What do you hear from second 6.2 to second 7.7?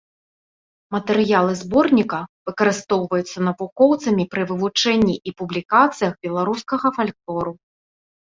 беларускага фальклору.